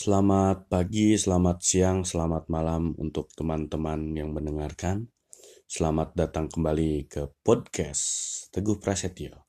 [0.00, 5.12] Selamat pagi, selamat siang, selamat malam untuk teman-teman yang mendengarkan.
[5.68, 8.00] Selamat datang kembali ke podcast
[8.48, 9.44] Teguh Prasetyo.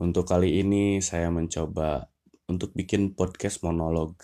[0.00, 2.08] Untuk kali ini saya mencoba
[2.48, 4.16] untuk bikin podcast monolog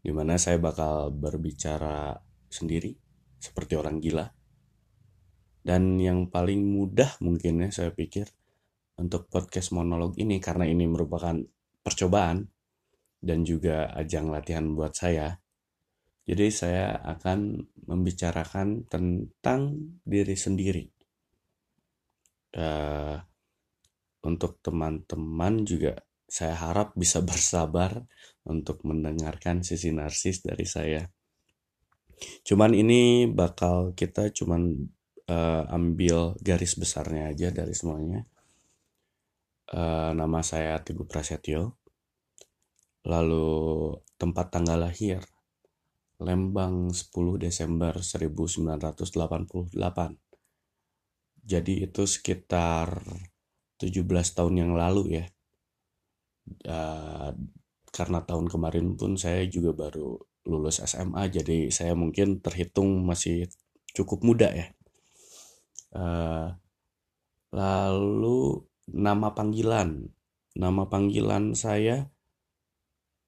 [0.00, 2.16] di mana saya bakal berbicara
[2.48, 2.96] sendiri
[3.36, 4.32] seperti orang gila.
[5.60, 8.32] Dan yang paling mudah mungkin ya saya pikir
[8.96, 11.36] untuk podcast monolog ini karena ini merupakan
[11.84, 12.53] percobaan
[13.24, 15.40] dan juga ajang latihan buat saya.
[16.24, 20.84] Jadi saya akan membicarakan tentang diri sendiri.
[22.54, 23.18] Uh,
[24.24, 28.04] untuk teman-teman juga saya harap bisa bersabar
[28.44, 31.04] untuk mendengarkan sisi narsis dari saya.
[32.46, 34.88] Cuman ini bakal kita cuman
[35.28, 38.24] uh, ambil garis besarnya aja dari semuanya.
[39.64, 41.83] Uh, nama saya Teguh Prasetyo
[43.04, 45.20] Lalu tempat tanggal lahir
[46.22, 47.10] Lembang 10
[47.42, 49.74] Desember 1988.
[51.44, 53.02] Jadi itu sekitar
[53.76, 55.26] 17 tahun yang lalu ya.
[56.64, 57.34] Uh,
[57.90, 63.50] karena tahun kemarin pun saya juga baru lulus SMA jadi saya mungkin terhitung masih
[63.92, 64.66] cukup muda ya.
[65.94, 66.54] Uh,
[67.54, 70.10] lalu nama panggilan,
[70.54, 72.13] nama panggilan saya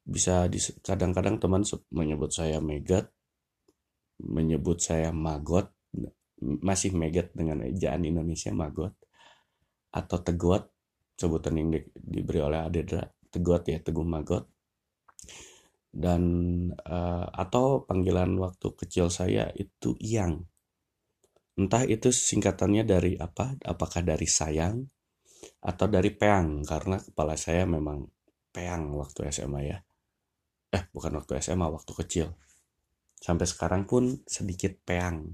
[0.06, 0.46] bisa
[0.86, 3.10] kadang-kadang teman menyebut saya Megat,
[4.22, 5.74] menyebut saya Magot,
[6.38, 8.94] masih Megat dengan ejaan Indonesia Magot,
[9.90, 10.70] atau Tegot,
[11.18, 13.02] sebutan yang di, diberi oleh Adedra,
[13.34, 14.46] Tegot ya, Teguh Magot,
[15.90, 16.22] dan
[16.86, 20.46] uh, atau panggilan waktu kecil saya itu Yang.
[21.56, 24.86] Entah itu singkatannya dari apa, apakah dari sayang
[25.66, 28.06] atau dari peang, karena kepala saya memang
[28.54, 29.80] peang waktu SMA ya
[30.76, 32.26] eh bukan waktu SMA waktu kecil.
[33.16, 35.32] Sampai sekarang pun sedikit peang.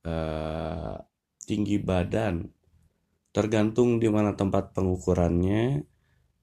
[0.00, 0.96] Uh,
[1.44, 2.48] tinggi badan.
[3.28, 5.84] Tergantung di mana tempat pengukurannya.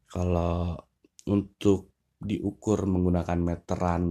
[0.06, 0.78] Kalau
[1.26, 1.90] untuk
[2.22, 4.06] diukur menggunakan meteran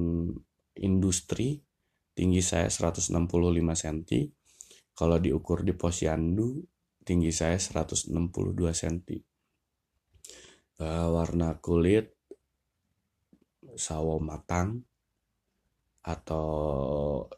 [0.77, 1.65] industri
[2.13, 3.17] tinggi saya 165
[3.57, 3.99] cm
[4.93, 6.61] kalau diukur di posyandu
[7.03, 8.13] tinggi saya 162
[8.53, 9.09] cm
[10.85, 12.13] uh, warna kulit
[13.77, 14.85] sawo matang
[16.03, 16.49] atau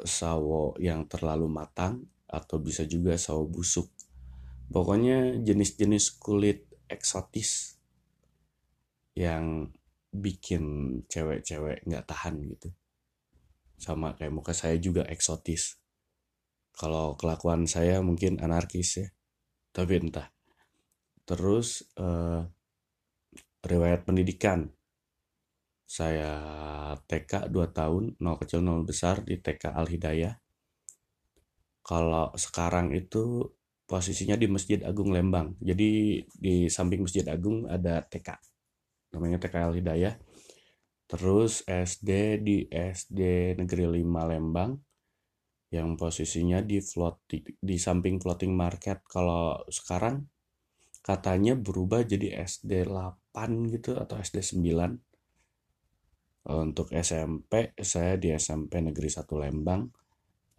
[0.03, 3.93] sawo yang terlalu matang atau bisa juga sawo busuk.
[4.73, 7.77] Pokoknya jenis-jenis kulit eksotis
[9.15, 9.71] yang
[10.11, 12.73] bikin cewek-cewek nggak tahan gitu.
[13.77, 15.77] Sama kayak muka saya juga eksotis.
[16.75, 19.09] Kalau kelakuan saya mungkin anarkis ya,
[19.71, 20.33] tapi entah.
[21.23, 22.43] Terus uh,
[23.63, 24.75] riwayat pendidikan
[25.85, 26.33] saya
[27.05, 30.35] TK 2 tahun, 0 kecil 0 besar di TK Al Hidayah.
[31.85, 33.45] Kalau sekarang itu
[33.85, 35.55] posisinya di Masjid Agung Lembang.
[35.61, 38.41] Jadi di samping Masjid Agung ada TK.
[39.13, 40.15] Namanya TK Al Hidayah.
[41.05, 44.73] Terus SD di SD Negeri 5 Lembang
[45.69, 49.05] yang posisinya di floating di samping floating market.
[49.05, 50.25] Kalau sekarang
[51.05, 55.14] katanya berubah jadi SD 8 gitu atau SD 9
[56.45, 59.89] untuk SMP saya di SMP Negeri 1 Lembang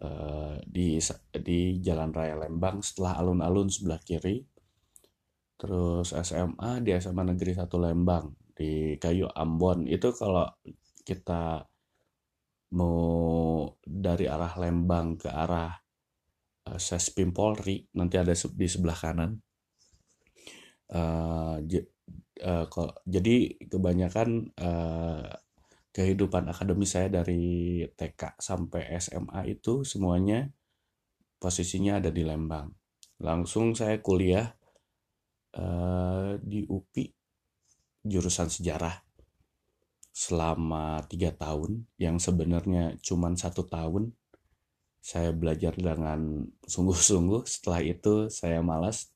[0.02, 0.98] eh, di
[1.30, 4.42] di Jalan Raya Lembang setelah alun-alun sebelah kiri.
[5.56, 9.86] Terus SMA di SMA Negeri 1 Lembang di Kayu Ambon.
[9.86, 10.50] Itu kalau
[11.06, 11.62] kita
[12.74, 15.70] mau dari arah Lembang ke arah
[16.66, 19.38] uh, Sespim Polri nanti ada di sebelah kanan.
[20.86, 21.62] Uh,
[22.42, 22.66] uh,
[23.06, 23.36] jadi
[23.70, 24.50] kebanyakan
[25.96, 30.44] kehidupan akademis saya dari TK sampai SMA itu semuanya
[31.40, 32.68] posisinya ada di Lembang.
[33.24, 34.44] Langsung saya kuliah
[35.56, 37.08] uh, di UPI
[38.04, 38.92] jurusan sejarah
[40.12, 41.88] selama tiga tahun.
[41.96, 44.12] Yang sebenarnya cuma satu tahun
[45.00, 47.48] saya belajar dengan sungguh-sungguh.
[47.48, 49.08] Setelah itu saya malas.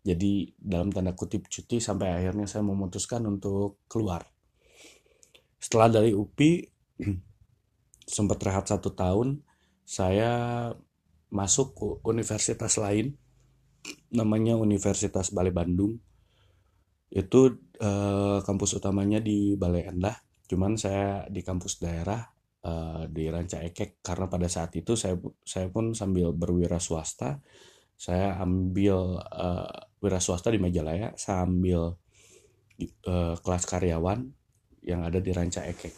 [0.00, 4.24] Jadi dalam tanda kutip cuti sampai akhirnya saya memutuskan untuk keluar
[5.56, 6.64] setelah dari UPI
[8.16, 9.42] sempat rehat satu tahun
[9.86, 10.70] saya
[11.30, 13.14] masuk ke universitas lain
[14.10, 15.98] namanya Universitas Balai Bandung.
[17.06, 20.18] Itu eh, kampus utamanya di Balai Endah.
[20.50, 22.18] Cuman saya di kampus daerah
[22.66, 24.02] eh, di Ranca Ekek.
[24.02, 25.14] Karena pada saat itu saya
[25.46, 27.38] saya pun sambil berwira swasta
[27.96, 29.72] saya ambil eh,
[30.04, 31.96] wira swasta di Majalaya sambil
[32.78, 34.35] eh, kelas karyawan
[34.86, 35.94] yang ada di Ranca Ekek.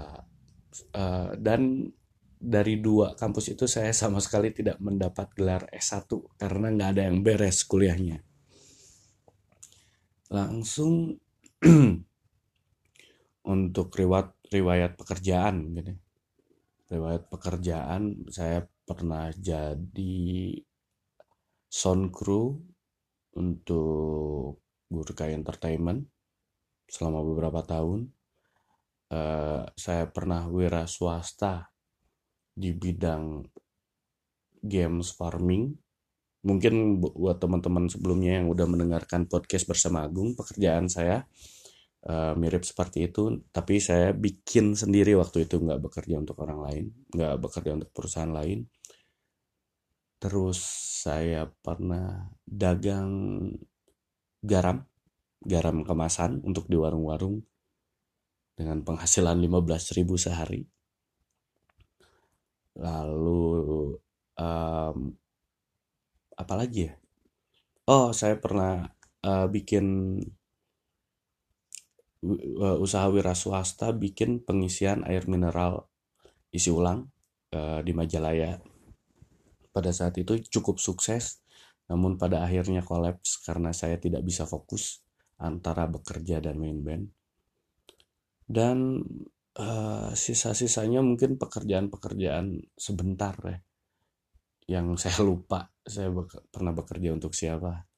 [0.00, 0.22] uh,
[0.96, 1.92] uh, dan
[2.40, 6.08] dari dua kampus itu saya sama sekali tidak mendapat gelar S1
[6.40, 8.24] karena nggak ada yang beres kuliahnya.
[10.32, 11.20] Langsung
[13.54, 15.92] untuk riwayat riwayat pekerjaan gitu.
[16.90, 20.56] Riwayat pekerjaan saya pernah jadi
[21.70, 22.58] sound crew
[23.36, 24.58] untuk
[24.90, 26.02] Gurka Entertainment
[26.90, 28.10] selama beberapa tahun.
[29.10, 31.70] Uh, saya pernah wira swasta
[32.50, 33.46] di bidang
[34.62, 35.70] games farming.
[36.40, 41.28] Mungkin buat teman-teman sebelumnya yang udah mendengarkan podcast bersama Agung, pekerjaan saya
[42.08, 46.84] uh, mirip seperti itu, tapi saya bikin sendiri waktu itu nggak bekerja untuk orang lain,
[47.12, 48.64] nggak bekerja untuk perusahaan lain.
[50.20, 50.60] Terus
[51.04, 53.08] saya pernah dagang
[54.40, 54.84] garam,
[55.40, 57.40] garam kemasan untuk di warung-warung
[58.52, 60.62] dengan penghasilan 15.000 sehari.
[62.76, 63.40] Lalu
[64.36, 64.98] um,
[66.36, 66.94] apa lagi ya?
[67.88, 68.84] Oh saya pernah
[69.24, 70.16] uh, bikin
[72.60, 75.88] uh, usaha wira swasta bikin pengisian air mineral
[76.52, 77.08] isi ulang
[77.56, 78.60] uh, di Majalaya.
[79.72, 81.40] Pada saat itu cukup sukses
[81.90, 85.02] namun pada akhirnya kolaps karena saya tidak bisa fokus
[85.40, 87.04] antara bekerja dan main band.
[88.44, 89.00] Dan
[89.56, 93.58] uh, sisa-sisanya mungkin pekerjaan-pekerjaan sebentar ya
[94.70, 97.88] yang saya lupa saya bek pernah bekerja untuk siapa.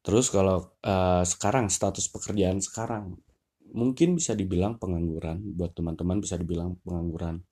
[0.00, 3.20] Terus kalau uh, sekarang status pekerjaan sekarang
[3.70, 7.44] mungkin bisa dibilang pengangguran buat teman-teman bisa dibilang pengangguran.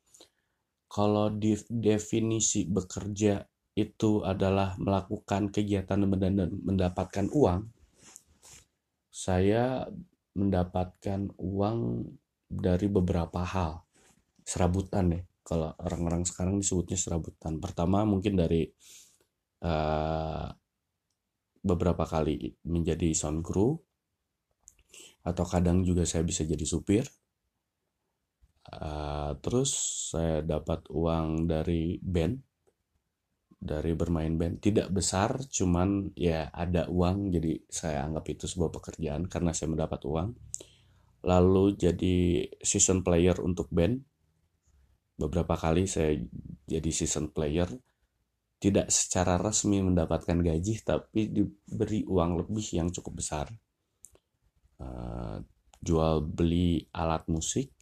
[0.89, 3.45] Kalau di definisi bekerja
[3.77, 7.78] itu adalah melakukan kegiatan dan mendapatkan uang
[9.19, 9.83] saya
[10.39, 12.07] mendapatkan uang
[12.47, 13.83] dari beberapa hal.
[14.47, 17.59] Serabutan ya kalau orang-orang sekarang disebutnya serabutan.
[17.59, 18.71] Pertama mungkin dari
[19.67, 20.47] uh,
[21.67, 23.75] beberapa kali menjadi sound crew
[25.27, 27.05] atau kadang juga saya bisa jadi supir.
[28.69, 29.73] Uh, terus
[30.13, 32.48] saya dapat uang dari band
[33.59, 39.27] dari bermain band tidak besar cuman ya ada uang jadi saya anggap itu sebuah pekerjaan
[39.27, 40.31] karena saya mendapat uang
[41.27, 43.99] lalu jadi season player untuk band.
[45.19, 46.15] Beberapa kali saya
[46.63, 47.67] jadi season player,
[48.63, 53.51] tidak secara resmi mendapatkan gaji, tapi diberi uang lebih yang cukup besar.
[54.79, 55.43] Uh,
[55.83, 57.75] jual beli alat musik,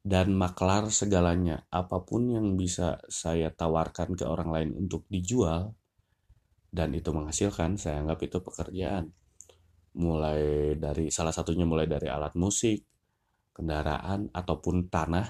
[0.00, 1.68] dan maklar segalanya.
[1.68, 5.76] Apa pun yang bisa saya tawarkan ke orang lain untuk dijual,
[6.70, 9.10] dan itu menghasilkan, saya anggap itu pekerjaan
[9.90, 12.78] mulai dari salah satunya mulai dari alat musik,
[13.50, 15.26] kendaraan ataupun tanah.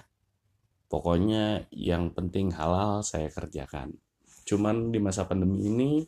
[0.91, 3.95] Pokoknya yang penting halal saya kerjakan.
[4.43, 6.03] Cuman di masa pandemi ini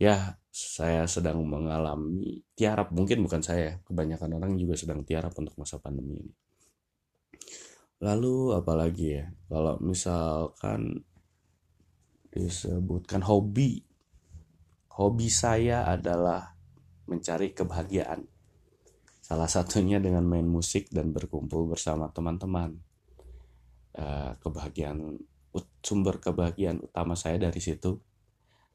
[0.00, 5.76] ya saya sedang mengalami tiarap mungkin bukan saya, kebanyakan orang juga sedang tiarap untuk masa
[5.78, 6.43] pandemi ini.
[8.04, 9.24] Lalu apalagi ya?
[9.48, 11.00] Kalau misalkan
[12.28, 13.80] disebutkan hobi.
[14.92, 16.52] Hobi saya adalah
[17.08, 18.28] mencari kebahagiaan.
[19.24, 22.76] Salah satunya dengan main musik dan berkumpul bersama teman-teman.
[23.94, 25.16] Uh, kebahagiaan
[25.80, 27.96] sumber kebahagiaan utama saya dari situ.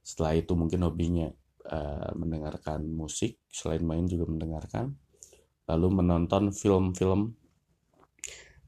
[0.01, 1.29] Setelah itu mungkin hobinya
[1.69, 4.95] uh, mendengarkan musik, selain main juga mendengarkan.
[5.69, 7.38] Lalu menonton film-film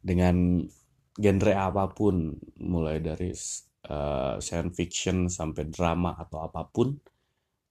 [0.01, 0.65] dengan
[1.15, 3.29] genre apa pun, mulai dari
[3.89, 6.93] uh, science fiction sampai drama atau apa pun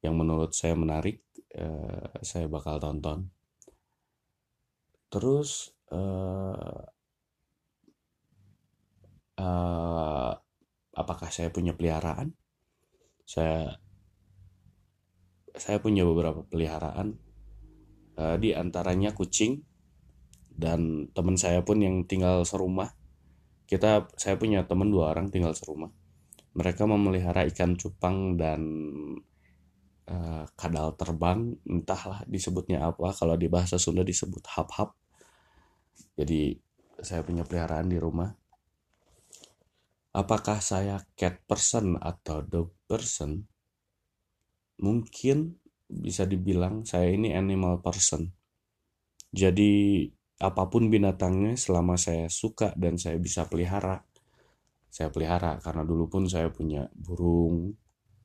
[0.00, 1.20] yang menurut saya menarik
[1.58, 3.28] uh, saya bakal tonton.
[5.10, 6.86] Terus uh,
[9.36, 10.32] uh,
[10.94, 12.32] apakah saya punya peliharaan?
[13.26, 13.74] Saya
[15.54, 17.18] saya punya beberapa peliharaan.
[18.20, 19.64] Uh, di antaranya kucing
[20.50, 22.92] dan teman saya pun yang tinggal serumah.
[23.64, 25.90] Kita saya punya teman dua orang tinggal serumah.
[26.58, 28.62] Mereka memelihara ikan cupang dan
[30.10, 31.54] uh, kadal terbang.
[31.62, 33.14] Entahlah disebutnya apa.
[33.14, 34.98] Kalau di bahasa Sunda disebut hap-hap.
[36.18, 36.58] Jadi
[37.00, 38.28] saya punya peliharaan di rumah.
[40.10, 43.46] Apakah saya cat person atau dog person?
[44.82, 45.54] Mungkin
[45.86, 48.26] bisa dibilang saya ini animal person.
[49.30, 50.06] Jadi
[50.40, 54.00] apa pun binatangnya selama saya suka dan saya bisa pelihara
[54.88, 57.76] saya pelihara karena dulu pun saya punya burung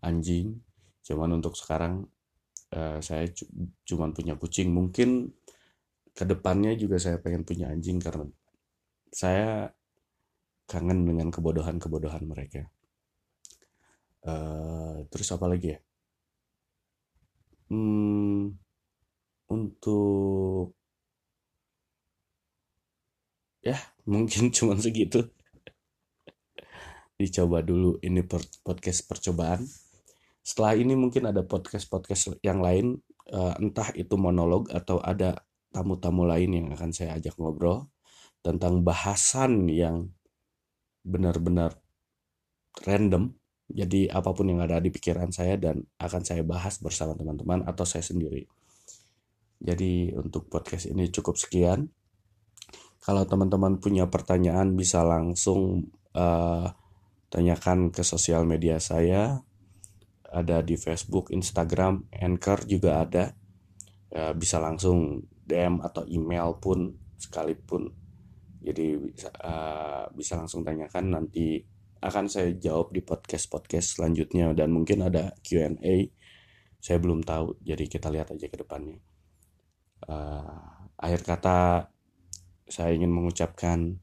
[0.01, 0.63] anjing
[1.03, 2.07] cuman untuk sekarang
[2.73, 3.27] uh, saya
[3.85, 5.35] cuman punya kucing mungkin
[6.15, 8.25] ke depannya juga saya pengen punya anjing karena
[9.11, 9.69] saya
[10.65, 12.65] kangen dengan kebodohan-kebodohan mereka.
[14.25, 15.79] Uh, terus apa lagi ya?
[17.69, 18.57] Hmm,
[19.53, 20.73] untuk
[23.65, 25.25] ya mungkin cuma segitu.
[27.15, 28.21] Dicoba dulu ini
[28.61, 29.65] podcast percobaan.
[30.45, 33.01] Setelah ini mungkin ada podcast-podcast yang lain,
[33.33, 35.41] uh, entah itu monolog atau ada
[35.73, 37.89] tamu-tamu lain yang akan saya ajak ngobrol
[38.45, 40.13] tentang bahasan yang
[41.01, 41.73] benar-benar
[42.85, 43.33] random.
[43.65, 47.81] Jadi apa pun yang ada di pikiran saya dan akan saya bahas bersama teman-teman atau
[47.81, 48.45] saya sendiri.
[49.57, 51.89] Jadi untuk podcast ini cukup sekian.
[53.05, 56.65] Kalau teman-teman punya pertanyaan bisa langsung uh,
[57.29, 59.45] tanyakan ke sosial media saya.
[60.25, 63.29] Ada di Facebook, Instagram, Anchor juga ada.
[64.09, 67.93] Uh, bisa langsung DM atau email pun sekalipun
[68.65, 71.61] jadi bisa, uh, bisa langsung tanyakan nanti
[72.01, 76.09] akan saya jawab di podcast podcast selanjutnya dan mungkin ada Q&A
[76.81, 78.97] saya belum tahu jadi kita lihat aja ke depannya
[80.09, 81.57] uh, akhir kata
[82.65, 84.01] saya ingin mengucapkan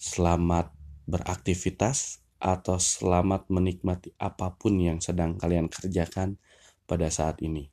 [0.00, 0.72] selamat
[1.06, 6.40] beraktivitas atau selamat menikmati apa pun yang sedang kalian kerjakan
[6.88, 7.72] pada saat ini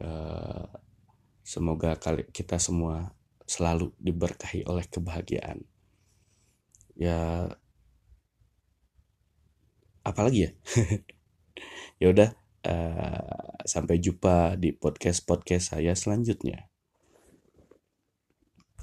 [0.00, 0.64] uh,
[1.44, 1.96] semoga
[2.32, 3.12] kita semua
[3.44, 5.66] selalu diberkahi oleh kebahagiaan.
[6.96, 7.50] Ya
[10.06, 10.50] apalagi ya?
[12.00, 12.30] ya udah
[12.66, 16.69] uh, sampai jumpa di podcast-podcast saya selanjutnya.